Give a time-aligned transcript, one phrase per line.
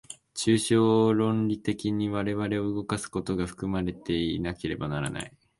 [0.33, 5.33] 抽象論理的に我々を動かすことが含まれていなければならない。